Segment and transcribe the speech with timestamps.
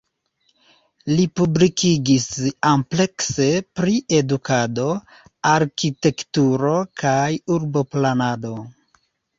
[1.11, 2.25] Li publikigis
[2.71, 3.47] amplekse
[3.81, 4.89] pri edukado,
[5.55, 7.25] arkitekturo kaj
[7.59, 8.59] urboplanado.